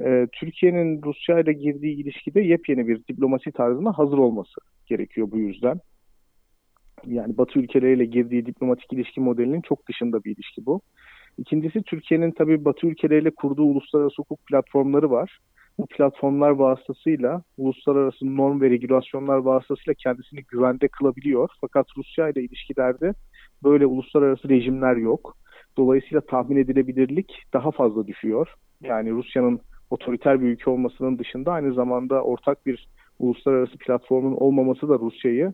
E, 0.04 0.26
Türkiye'nin 0.32 1.02
Rusya 1.02 1.40
ile 1.40 1.52
girdiği 1.52 1.96
ilişkide 2.02 2.40
yepyeni 2.40 2.88
bir 2.88 3.04
diplomasi 3.08 3.52
tarzına 3.52 3.98
hazır 3.98 4.18
olması 4.18 4.60
gerekiyor 4.86 5.30
bu 5.30 5.38
yüzden. 5.38 5.80
Yani 7.06 7.38
Batı 7.38 7.58
ülkeleriyle 7.58 8.04
girdiği 8.04 8.46
diplomatik 8.46 8.92
ilişki 8.92 9.20
modelinin 9.20 9.60
çok 9.60 9.88
dışında 9.88 10.24
bir 10.24 10.36
ilişki 10.36 10.66
bu. 10.66 10.80
İkincisi 11.38 11.82
Türkiye'nin 11.82 12.30
tabii 12.30 12.64
Batı 12.64 12.86
ülkeleriyle 12.86 13.30
kurduğu 13.30 13.64
uluslararası 13.64 14.14
hukuk 14.16 14.46
platformları 14.46 15.10
var. 15.10 15.38
Bu 15.80 15.86
platformlar 15.86 16.50
vasıtasıyla 16.50 17.42
uluslararası 17.58 18.36
norm 18.36 18.60
ve 18.60 18.70
regülasyonlar 18.70 19.36
vasıtasıyla 19.36 19.94
kendisini 19.94 20.42
güvende 20.48 20.88
kılabiliyor. 20.88 21.48
Fakat 21.60 21.86
Rusya 21.96 22.28
ile 22.28 22.42
ilişkilerde 22.42 23.14
böyle 23.64 23.86
uluslararası 23.86 24.48
rejimler 24.48 24.96
yok. 24.96 25.36
Dolayısıyla 25.76 26.20
tahmin 26.20 26.56
edilebilirlik 26.56 27.42
daha 27.52 27.70
fazla 27.70 28.06
düşüyor. 28.06 28.54
Yani 28.82 29.10
Rusya'nın 29.10 29.60
otoriter 29.90 30.40
bir 30.40 30.46
ülke 30.46 30.70
olmasının 30.70 31.18
dışında 31.18 31.52
aynı 31.52 31.74
zamanda 31.74 32.22
ortak 32.22 32.66
bir 32.66 32.88
uluslararası 33.18 33.78
platformun 33.78 34.32
olmaması 34.32 34.88
da 34.88 34.94
Rusya'yı 34.98 35.52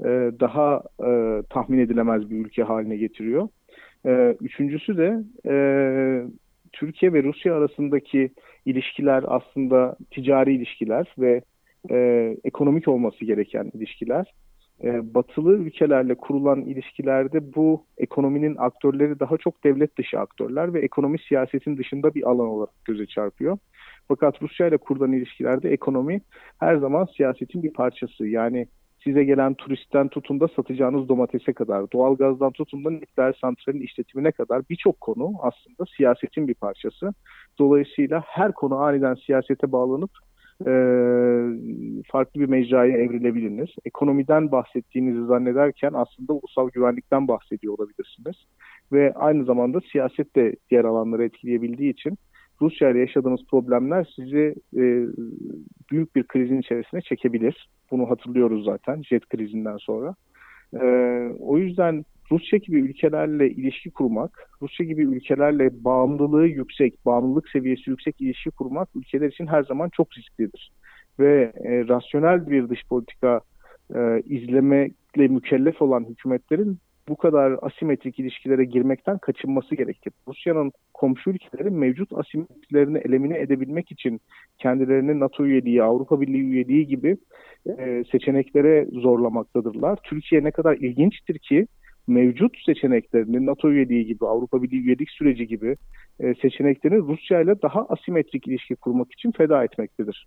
e, 0.00 0.08
daha 0.40 0.82
e, 1.06 1.42
tahmin 1.50 1.78
edilemez 1.78 2.30
bir 2.30 2.46
ülke 2.46 2.62
haline 2.62 2.96
getiriyor. 2.96 3.48
E, 4.06 4.36
üçüncüsü 4.40 4.96
de 4.96 5.24
e, 5.48 5.54
Türkiye 6.72 7.12
ve 7.12 7.22
Rusya 7.22 7.54
arasındaki 7.54 8.30
ilişkiler 8.66 9.24
aslında 9.26 9.96
ticari 10.10 10.54
ilişkiler 10.54 11.14
ve 11.18 11.42
e, 11.90 11.96
ekonomik 12.44 12.88
olması 12.88 13.24
gereken 13.24 13.70
ilişkiler. 13.74 14.34
E, 14.84 15.14
batılı 15.14 15.56
ülkelerle 15.56 16.14
kurulan 16.14 16.60
ilişkilerde 16.60 17.54
bu 17.54 17.84
ekonominin 17.98 18.56
aktörleri 18.58 19.20
daha 19.20 19.36
çok 19.36 19.64
devlet 19.64 19.98
dışı 19.98 20.18
aktörler 20.18 20.74
ve 20.74 20.80
ekonomi 20.80 21.18
siyasetin 21.18 21.76
dışında 21.76 22.14
bir 22.14 22.30
alan 22.30 22.48
olarak 22.48 22.84
göze 22.84 23.06
çarpıyor. 23.06 23.58
Fakat 24.08 24.42
Rusya 24.42 24.66
ile 24.66 24.76
kurulan 24.76 25.12
ilişkilerde 25.12 25.70
ekonomi 25.70 26.20
her 26.60 26.76
zaman 26.76 27.08
siyasetin 27.16 27.62
bir 27.62 27.72
parçası. 27.72 28.26
Yani 28.26 28.66
size 29.06 29.24
gelen 29.24 29.54
turistten 29.54 30.08
tutun 30.08 30.40
da 30.40 30.48
satacağınız 30.48 31.08
domatese 31.08 31.52
kadar, 31.52 31.92
doğalgazdan 31.92 32.52
tutun 32.52 32.84
da 32.84 32.90
nükleer 32.90 33.38
santralin 33.40 33.80
işletimine 33.80 34.32
kadar 34.32 34.62
birçok 34.70 35.00
konu 35.00 35.32
aslında 35.42 35.90
siyasetin 35.96 36.48
bir 36.48 36.54
parçası. 36.54 37.10
Dolayısıyla 37.58 38.22
her 38.26 38.52
konu 38.52 38.76
aniden 38.76 39.14
siyasete 39.14 39.72
bağlanıp 39.72 40.10
e, 40.60 40.72
farklı 42.12 42.40
bir 42.40 42.48
mecraya 42.48 42.96
evrilebiliriz. 42.96 43.70
Ekonomiden 43.84 44.52
bahsettiğinizi 44.52 45.26
zannederken 45.26 45.92
aslında 45.94 46.32
ulusal 46.32 46.70
güvenlikten 46.70 47.28
bahsediyor 47.28 47.78
olabilirsiniz. 47.78 48.36
Ve 48.92 49.12
aynı 49.14 49.44
zamanda 49.44 49.80
siyaset 49.92 50.36
de 50.36 50.56
diğer 50.70 50.84
alanları 50.84 51.24
etkileyebildiği 51.24 51.92
için 51.92 52.18
Rusya 52.60 52.90
ile 52.90 52.98
yaşadığınız 52.98 53.40
problemler 53.50 54.12
sizi 54.16 54.54
e, 54.76 54.82
büyük 55.90 56.16
bir 56.16 56.22
krizin 56.22 56.60
içerisine 56.60 57.00
çekebilir. 57.00 57.68
Bunu 57.90 58.10
hatırlıyoruz 58.10 58.64
zaten 58.64 59.02
jet 59.02 59.28
krizinden 59.28 59.76
sonra. 59.76 60.14
E, 60.74 60.86
o 61.40 61.58
yüzden 61.58 62.04
Rusya 62.30 62.58
gibi 62.58 62.80
ülkelerle 62.80 63.50
ilişki 63.50 63.90
kurmak, 63.90 64.50
Rusya 64.62 64.86
gibi 64.86 65.02
ülkelerle 65.02 65.84
bağımlılığı 65.84 66.46
yüksek, 66.46 67.06
bağımlılık 67.06 67.48
seviyesi 67.48 67.90
yüksek 67.90 68.20
ilişki 68.20 68.50
kurmak 68.50 68.88
ülkeler 68.96 69.28
için 69.28 69.46
her 69.46 69.62
zaman 69.62 69.88
çok 69.88 70.08
risklidir. 70.18 70.72
Ve 71.18 71.52
e, 71.64 71.88
rasyonel 71.88 72.50
bir 72.50 72.68
dış 72.68 72.88
politika 72.88 73.40
e, 73.94 74.22
izlemekle 74.24 75.28
mükellef 75.28 75.82
olan 75.82 76.04
hükümetlerin 76.04 76.78
bu 77.08 77.16
kadar 77.16 77.58
asimetrik 77.62 78.18
ilişkilere 78.18 78.64
girmekten 78.64 79.18
kaçınması 79.18 79.74
gerekir. 79.74 80.12
Rusya'nın 80.28 80.72
komşu 80.94 81.30
ülkelerin 81.30 81.74
mevcut 81.74 82.12
asimetrilerini 82.12 82.98
elimine 82.98 83.38
edebilmek 83.38 83.92
için 83.92 84.20
kendilerini 84.58 85.20
NATO 85.20 85.46
üyeliği, 85.46 85.82
Avrupa 85.82 86.20
Birliği 86.20 86.42
üyeliği 86.42 86.86
gibi 86.86 87.16
e, 87.78 88.04
seçeneklere 88.12 88.86
zorlamaktadırlar. 88.92 89.98
Türkiye 90.02 90.44
ne 90.44 90.50
kadar 90.50 90.76
ilginçtir 90.76 91.38
ki 91.38 91.66
mevcut 92.06 92.56
seçeneklerini 92.66 93.46
NATO 93.46 93.70
üyeliği 93.70 94.06
gibi, 94.06 94.26
Avrupa 94.26 94.62
Birliği 94.62 94.80
üyelik 94.80 95.10
süreci 95.10 95.46
gibi 95.46 95.76
e, 96.20 96.34
seçeneklerini 96.34 96.98
Rusya 96.98 97.40
ile 97.40 97.62
daha 97.62 97.86
asimetrik 97.88 98.48
ilişki 98.48 98.76
kurmak 98.76 99.12
için 99.12 99.30
feda 99.30 99.64
etmektedir. 99.64 100.26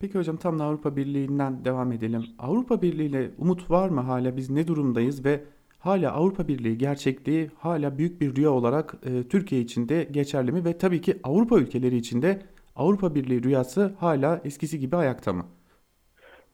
Peki 0.00 0.18
hocam 0.18 0.36
tam 0.36 0.58
da 0.58 0.64
Avrupa 0.64 0.96
Birliği'nden 0.96 1.64
devam 1.64 1.92
edelim. 1.92 2.22
Avrupa 2.38 2.82
Birliği 2.82 3.06
ile 3.06 3.30
umut 3.38 3.70
var 3.70 3.88
mı 3.88 4.00
hala? 4.00 4.36
Biz 4.36 4.50
ne 4.50 4.66
durumdayız 4.66 5.24
ve 5.24 5.40
hala 5.80 6.12
Avrupa 6.12 6.48
Birliği 6.48 6.78
gerçekliği 6.78 7.50
hala 7.58 7.98
büyük 7.98 8.20
bir 8.20 8.36
rüya 8.36 8.50
olarak 8.50 8.94
e, 9.04 9.28
Türkiye 9.28 9.60
için 9.60 9.88
de 9.88 10.04
geçerli 10.10 10.52
mi? 10.52 10.64
Ve 10.64 10.78
tabii 10.78 11.00
ki 11.00 11.14
Avrupa 11.24 11.58
ülkeleri 11.58 11.96
için 11.96 12.22
de 12.22 12.38
Avrupa 12.76 13.14
Birliği 13.14 13.42
rüyası 13.42 13.94
hala 14.00 14.40
eskisi 14.44 14.78
gibi 14.78 14.96
ayakta 14.96 15.32
mı? 15.32 15.46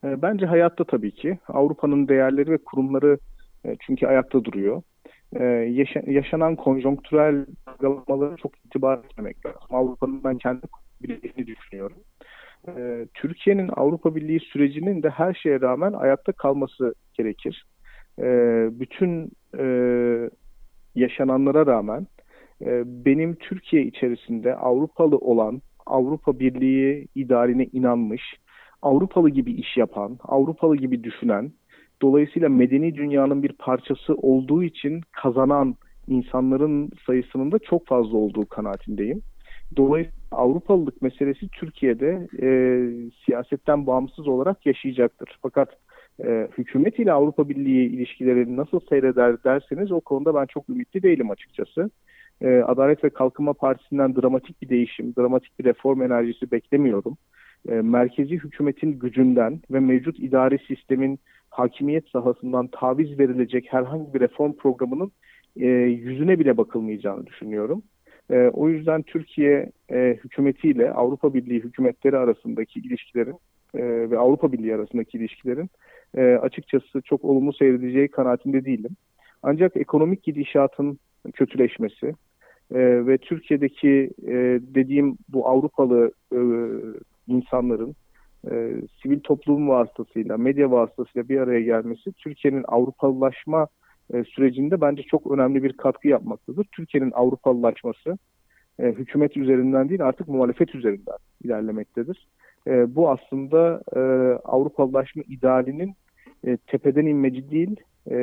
E, 0.03 0.21
bence 0.21 0.45
hayatta 0.45 0.83
tabii 0.83 1.11
ki. 1.11 1.39
Avrupa'nın 1.47 2.07
değerleri 2.07 2.51
ve 2.51 2.57
kurumları 2.57 3.17
e, 3.65 3.75
çünkü 3.79 4.07
ayakta 4.07 4.43
duruyor. 4.43 4.81
E, 5.33 5.43
yaşa, 5.43 6.01
yaşanan 6.07 6.55
konjonktürel 6.55 7.45
dalgalamaları 7.81 8.35
çok 8.35 8.51
itibar 8.65 8.97
etmemek 8.97 9.45
lazım. 9.45 9.61
Avrupa'nın 9.69 10.23
ben 10.23 10.37
kendi 10.37 10.61
bildiğini 11.01 11.47
düşünüyorum. 11.47 11.97
Türkiye'nin 13.13 13.69
Avrupa 13.75 14.15
Birliği 14.15 14.39
sürecinin 14.39 15.03
de 15.03 15.09
her 15.09 15.33
şeye 15.33 15.61
rağmen 15.61 15.93
ayakta 15.93 16.31
kalması 16.31 16.93
gerekir. 17.13 17.65
Bütün 18.79 19.31
yaşananlara 20.95 21.65
rağmen 21.65 22.07
benim 22.85 23.35
Türkiye 23.35 23.83
içerisinde 23.83 24.55
Avrupalı 24.55 25.17
olan, 25.17 25.61
Avrupa 25.85 26.39
Birliği 26.39 27.07
idarine 27.15 27.65
inanmış, 27.65 28.21
Avrupalı 28.81 29.29
gibi 29.29 29.51
iş 29.51 29.77
yapan, 29.77 30.17
Avrupalı 30.23 30.75
gibi 30.75 31.03
düşünen, 31.03 31.51
Dolayısıyla 32.01 32.49
medeni 32.49 32.95
dünyanın 32.95 33.43
bir 33.43 33.51
parçası 33.53 34.15
olduğu 34.15 34.63
için 34.63 35.01
kazanan 35.11 35.75
insanların 36.07 36.89
sayısının 37.05 37.51
da 37.51 37.59
çok 37.59 37.87
fazla 37.87 38.17
olduğu 38.17 38.45
kanaatindeyim. 38.45 39.21
Dolayısıyla 39.77 40.17
Avrupalılık 40.31 41.01
meselesi 41.01 41.47
Türkiye'de 41.47 42.27
e, 42.41 42.49
siyasetten 43.25 43.87
bağımsız 43.87 44.27
olarak 44.27 44.65
yaşayacaktır. 44.65 45.39
Fakat 45.41 45.69
e, 46.25 46.47
hükümet 46.57 46.99
ile 46.99 47.11
Avrupa 47.11 47.49
Birliği 47.49 47.89
ilişkileri 47.89 48.57
nasıl 48.57 48.79
seyreder 48.89 49.43
derseniz 49.43 49.91
o 49.91 50.01
konuda 50.01 50.35
ben 50.35 50.45
çok 50.45 50.69
ümitli 50.69 51.03
değilim 51.03 51.31
açıkçası. 51.31 51.89
E, 52.41 52.47
Adalet 52.47 53.03
ve 53.03 53.09
Kalkınma 53.09 53.53
Partisi'nden 53.53 54.15
dramatik 54.15 54.61
bir 54.61 54.69
değişim, 54.69 55.15
dramatik 55.15 55.59
bir 55.59 55.65
reform 55.65 56.01
enerjisi 56.01 56.51
beklemiyorum. 56.51 57.17
E, 57.69 57.71
merkezi 57.71 58.35
hükümetin 58.35 58.99
gücünden 58.99 59.61
ve 59.71 59.79
mevcut 59.79 60.19
idari 60.19 60.59
sistemin 60.67 61.19
hakimiyet 61.49 62.09
sahasından 62.09 62.67
taviz 62.67 63.19
verilecek 63.19 63.73
herhangi 63.73 64.13
bir 64.13 64.19
reform 64.19 64.53
programının 64.53 65.11
e, 65.55 65.67
yüzüne 65.67 66.39
bile 66.39 66.57
bakılmayacağını 66.57 67.27
düşünüyorum. 67.27 67.83
E, 68.31 68.35
o 68.53 68.69
yüzden 68.69 69.01
Türkiye 69.03 69.71
e, 69.91 70.17
hükümetiyle 70.23 70.91
Avrupa 70.91 71.33
Birliği 71.33 71.59
hükümetleri 71.59 72.17
arasındaki 72.17 72.79
ilişkilerin 72.79 73.35
e, 73.73 74.09
ve 74.09 74.17
Avrupa 74.17 74.51
Birliği 74.51 74.75
arasındaki 74.75 75.17
ilişkilerin 75.17 75.69
e, 76.15 76.21
açıkçası 76.21 77.01
çok 77.01 77.25
olumlu 77.25 77.53
seyredeceği 77.53 78.07
kanaatinde 78.07 78.65
değilim. 78.65 78.91
Ancak 79.43 79.77
ekonomik 79.77 80.23
gidişatın 80.23 80.99
kötüleşmesi 81.33 82.07
e, 82.71 83.07
ve 83.07 83.17
Türkiye'deki 83.17 84.11
e, 84.27 84.33
dediğim 84.75 85.17
bu 85.29 85.47
Avrupalı 85.47 86.11
e, 86.33 86.39
insanların 87.27 87.95
e, 88.51 88.73
sivil 89.03 89.19
toplum 89.19 89.69
vasıtasıyla, 89.69 90.37
medya 90.37 90.71
vasıtasıyla 90.71 91.29
bir 91.29 91.37
araya 91.37 91.61
gelmesi 91.61 92.11
Türkiye'nin 92.13 92.65
Avrupalılaşma 92.67 93.67
e, 94.13 94.23
sürecinde 94.23 94.81
bence 94.81 95.03
çok 95.03 95.31
önemli 95.31 95.63
bir 95.63 95.73
katkı 95.73 96.07
yapmaktadır. 96.07 96.67
Türkiye'nin 96.71 97.11
Avrupalılaşması 97.11 98.17
e, 98.79 98.83
hükümet 98.83 99.37
üzerinden 99.37 99.89
değil 99.89 100.05
artık 100.05 100.27
muhalefet 100.27 100.75
üzerinden 100.75 101.17
ilerlemektedir. 101.43 102.27
E, 102.67 102.95
bu 102.95 103.09
aslında 103.09 103.81
e, 103.95 103.99
Avrupalılaşma 104.43 105.23
idealinin 105.27 105.95
e, 106.47 106.57
tepeden 106.57 107.05
inmeci 107.05 107.51
değil, 107.51 107.75
e, 108.11 108.17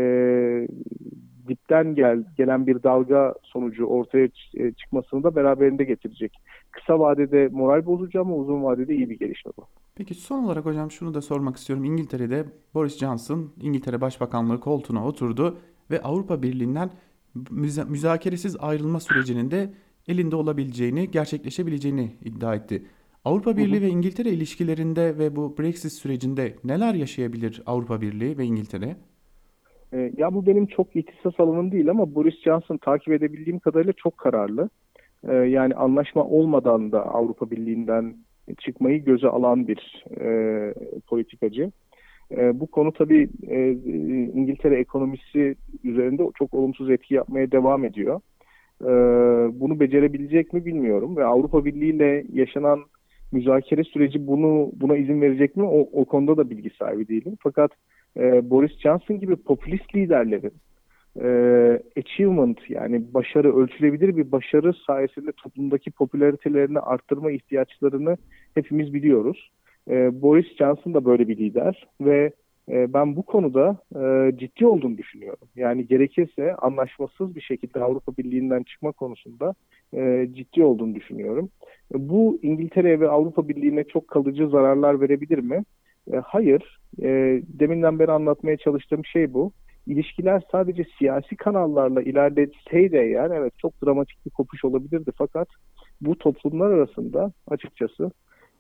dipten 1.49 1.95
gel, 1.95 2.25
gelen 2.37 2.67
bir 2.67 2.83
dalga 2.83 3.35
sonucu 3.43 3.85
ortaya 3.85 4.29
e, 4.55 4.73
çıkmasını 4.73 5.23
da 5.23 5.37
beraberinde 5.37 5.85
getirecek. 5.85 6.33
Kısa 6.71 6.99
vadede 7.01 7.49
moral 7.53 7.87
bozucu 7.87 8.21
ama 8.21 8.37
uzun 8.37 8.65
vadede 8.65 8.95
iyi 8.95 9.11
bir 9.11 9.19
gelişme 9.19 9.53
bu. 9.59 9.67
Peki 9.95 10.15
son 10.15 10.45
olarak 10.45 10.65
hocam 10.65 10.91
şunu 10.91 11.15
da 11.15 11.21
sormak 11.21 11.57
istiyorum. 11.57 11.85
İngiltere'de 11.85 12.45
Boris 12.75 12.99
Johnson 12.99 13.53
İngiltere 13.63 14.01
Başbakanlığı 14.01 14.61
koltuğuna 14.61 15.07
oturdu 15.07 15.59
ve 15.91 16.03
Avrupa 16.03 16.43
Birliği'nden 16.43 16.91
müza 17.51 17.85
müzakeresiz 17.85 18.57
ayrılma 18.61 19.01
sürecinin 19.01 19.51
de 19.51 19.71
elinde 20.09 20.37
olabileceğini, 20.37 21.11
gerçekleşebileceğini 21.11 22.11
iddia 22.25 22.55
etti. 22.55 22.83
Avrupa 23.25 23.57
Birliği 23.57 23.77
hı 23.77 23.81
hı. 23.81 23.83
ve 23.83 23.89
İngiltere 23.89 24.29
ilişkilerinde 24.29 25.19
ve 25.19 25.37
bu 25.37 25.59
Brexit 25.59 25.93
sürecinde 25.93 26.55
neler 26.65 26.95
yaşayabilir 26.95 27.63
Avrupa 27.67 28.01
Birliği 28.01 28.39
ve 28.39 28.45
İngiltere? 28.45 28.97
E, 29.93 30.13
ya 30.17 30.35
bu 30.35 30.47
benim 30.47 30.67
çok 30.67 30.97
ihtisas 30.97 31.41
alanım 31.41 31.73
değil 31.73 31.91
ama 31.91 32.15
Boris 32.15 32.43
Johnson 32.43 32.77
takip 32.77 33.13
edebildiğim 33.13 33.59
kadarıyla 33.59 33.93
çok 33.93 34.19
kararlı. 34.19 34.69
E, 35.29 35.35
yani 35.35 35.75
anlaşma 35.75 36.25
olmadan 36.25 36.93
da 36.93 37.07
Avrupa 37.07 37.51
Birliği'nden 37.51 38.17
çıkmayı 38.59 39.05
göze 39.05 39.29
alan 39.29 39.69
bir 39.69 40.05
e, 40.21 40.75
politikacı. 41.07 41.71
E, 42.31 42.61
bu 42.61 42.67
konu 42.67 42.93
tabii 42.93 43.29
e, 43.47 43.71
İngiltere 44.35 44.81
ekonomisi 44.81 45.57
üzerinde 45.85 46.23
çok 46.39 46.55
olumsuz 46.55 46.91
etki 46.91 47.15
yapmaya 47.15 47.53
devam 47.53 47.85
ediyor. 47.85 48.21
E, 48.83 48.91
bunu 49.61 49.81
becerebilecek 49.81 50.53
mi 50.53 50.65
bilmiyorum 50.65 51.17
ve 51.17 51.25
Avrupa 51.25 51.65
Birliği 51.65 51.91
ile 51.91 52.25
yaşanan 52.33 52.85
müzakere 53.33 53.85
süreci 53.85 54.27
bunu 54.27 54.71
buna 54.77 54.97
izin 54.97 55.21
verecek 55.21 55.57
mi 55.57 55.63
o, 55.63 55.81
o 55.93 56.05
konuda 56.05 56.37
da 56.37 56.51
bilgi 56.51 56.71
sahibi 56.79 57.09
değilim. 57.09 57.37
Fakat 57.41 57.71
e, 58.17 58.51
Boris 58.51 58.79
Johnson 58.79 59.21
gibi 59.21 59.37
popülist 59.37 59.95
liderlerin 59.95 60.53
e, 61.23 61.29
achievement 61.97 62.71
yani 62.71 63.15
başarı 63.15 63.57
ölçülebilir 63.57 64.17
bir 64.17 64.33
başarı 64.33 64.73
sayesinde 64.87 65.33
toplumdaki 65.33 65.91
popülaritelerini 65.91 66.79
arttırma 66.79 67.31
ihtiyaçlarını 67.31 68.17
hepimiz 68.55 68.95
biliyoruz. 68.95 69.51
E, 69.91 70.23
Boris 70.23 70.57
Johnson 70.57 70.95
da 70.95 71.05
böyle 71.05 71.29
bir 71.29 71.37
lider 71.37 71.89
ve 72.01 72.33
e, 72.69 72.93
ben 72.93 73.17
bu 73.17 73.23
konuda 73.23 73.77
e, 73.97 74.37
ciddi 74.37 74.67
olduğunu 74.67 74.99
düşünüyorum. 74.99 75.49
Yani 75.57 75.87
gerekirse 75.87 76.55
anlaşmasız 76.55 77.37
bir 77.37 77.41
şekilde 77.41 77.81
Avrupa 77.81 78.17
Birliği'nden 78.17 78.63
çıkma 78.63 78.93
konusunda 78.93 79.55
e, 79.95 80.29
ciddi 80.33 80.63
olduğunu 80.65 80.95
düşünüyorum. 80.95 81.51
Bu 81.95 82.39
İngiltere 82.43 83.01
ve 83.01 83.09
Avrupa 83.09 83.49
Birliği'ne 83.49 83.85
çok 83.85 84.09
kalıcı 84.09 84.49
zararlar 84.49 85.01
verebilir 85.01 85.39
mi? 85.39 85.65
E, 86.13 86.17
hayır. 86.17 86.81
E, 87.03 87.09
deminden 87.49 87.99
beri 87.99 88.13
anlatmaya 88.13 88.57
çalıştığım 88.57 89.05
şey 89.05 89.35
bu. 89.35 89.53
İlişkiler 89.87 90.43
sadece 90.53 90.85
siyasi 90.99 91.37
kanallarla 91.37 92.03
ilerletseydi 92.03 92.97
eğer 92.97 93.31
evet 93.31 93.53
çok 93.59 93.73
dramatik 93.85 94.27
bir 94.27 94.31
kopuş 94.31 94.65
olabilirdi. 94.65 95.11
Fakat 95.19 95.49
bu 96.01 96.19
toplumlar 96.19 96.71
arasında 96.71 97.33
açıkçası 97.49 98.11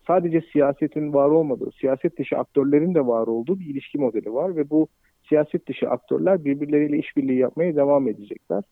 sadece 0.06 0.40
siyasetin 0.52 1.12
var 1.12 1.28
olmadığı, 1.28 1.70
siyaset 1.80 2.18
dışı 2.18 2.36
aktörlerin 2.36 2.94
de 2.94 3.06
var 3.06 3.26
olduğu 3.26 3.60
bir 3.60 3.66
ilişki 3.66 3.98
modeli 3.98 4.34
var 4.34 4.56
ve 4.56 4.70
bu 4.70 4.88
siyaset 5.28 5.68
dışı 5.68 5.90
aktörler 5.90 6.44
birbirleriyle 6.44 6.98
işbirliği 6.98 7.38
yapmaya 7.38 7.76
devam 7.76 8.08
edecekler. 8.08 8.62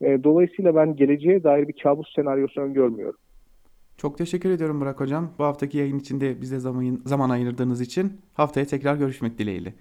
E, 0.00 0.24
dolayısıyla 0.24 0.74
ben 0.74 0.96
geleceğe 0.96 1.44
dair 1.44 1.68
bir 1.68 1.82
kabus 1.82 2.14
senaryosu 2.14 2.60
öngörmüyorum. 2.60 3.20
Çok 3.98 4.18
teşekkür 4.18 4.50
ediyorum 4.50 4.80
Burak 4.80 5.00
Hocam. 5.00 5.30
Bu 5.38 5.44
haftaki 5.44 5.78
yayın 5.78 5.98
içinde 5.98 6.40
bize 6.40 6.58
zaman, 6.58 7.02
zaman 7.04 7.30
ayırdığınız 7.30 7.80
için 7.80 8.20
haftaya 8.34 8.66
tekrar 8.66 8.96
görüşmek 8.96 9.38
dileğiyle. 9.38 9.74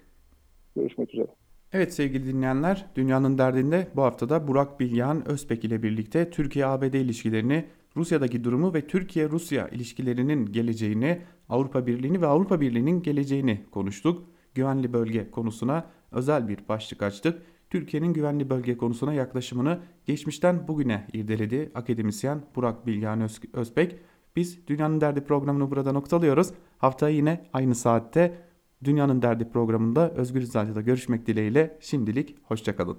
Görüşmek 0.76 1.14
üzere. 1.14 1.28
Evet 1.74 1.94
sevgili 1.94 2.28
dinleyenler, 2.28 2.86
Dünyanın 2.96 3.38
Derdinde 3.38 3.88
bu 3.96 4.02
haftada 4.02 4.48
Burak 4.48 4.80
Bilgehan 4.80 5.28
Özbek 5.28 5.66
ile 5.66 5.84
birlikte 5.84 6.30
Türkiye-ABD 6.30 6.94
ilişkilerini, 6.94 7.66
Rusya'daki 7.96 8.44
durumu 8.44 8.74
ve 8.74 8.88
Türkiye-Rusya 8.88 9.68
ilişkilerinin 9.68 10.46
geleceğini, 10.46 11.22
Avrupa 11.50 11.88
Birliği'ni 11.88 12.22
ve 12.22 12.28
Avrupa 12.28 12.62
Birliği'nin 12.62 13.02
geleceğini 13.02 13.66
konuştuk. 13.72 14.24
Güvenli 14.56 14.94
bölge 14.94 15.32
konusuna 15.32 15.86
özel 16.12 16.48
bir 16.48 16.58
başlık 16.70 17.04
açtık. 17.04 17.42
Türkiye'nin 17.70 18.14
güvenli 18.14 18.50
bölge 18.50 18.78
konusuna 18.78 19.14
yaklaşımını 19.14 19.80
geçmişten 20.06 20.68
bugüne 20.68 21.08
irdeledi 21.14 21.72
akademisyen 21.76 22.42
Burak 22.56 22.88
Bilgehan 22.88 23.22
Öz 23.22 23.42
Özbek. 23.54 23.96
Biz 24.36 24.68
Dünyanın 24.68 25.02
Derdi 25.02 25.24
programını 25.24 25.72
burada 25.72 25.92
noktalıyoruz. 25.92 26.50
Haftaya 26.78 27.16
yine 27.16 27.46
aynı 27.54 27.76
saatte 27.76 28.38
Dünyanın 28.84 29.22
Derdi 29.22 29.50
programında 29.50 30.12
Özgür 30.12 30.42
Radyo'da 30.42 30.82
görüşmek 30.82 31.28
dileğiyle 31.28 31.78
şimdilik 31.82 32.36
hoşçakalın. 32.44 32.98